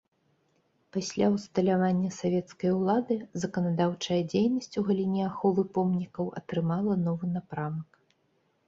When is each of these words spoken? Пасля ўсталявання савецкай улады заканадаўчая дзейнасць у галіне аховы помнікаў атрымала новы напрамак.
Пасля 0.95 1.27
ўсталявання 1.33 2.09
савецкай 2.21 2.71
улады 2.79 3.19
заканадаўчая 3.45 4.19
дзейнасць 4.35 4.73
у 4.83 4.87
галіне 4.89 5.21
аховы 5.31 5.69
помнікаў 5.79 6.25
атрымала 6.43 6.93
новы 7.07 7.25
напрамак. 7.39 7.89